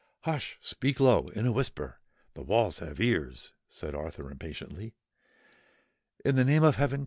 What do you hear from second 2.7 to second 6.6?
have ears!" said Arthur impatiently. "In the